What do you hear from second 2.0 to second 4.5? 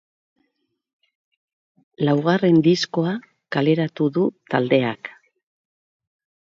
Laugarren diskoa kaleratuko du